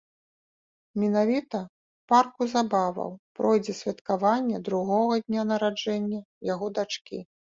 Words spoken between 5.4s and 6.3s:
нараджэння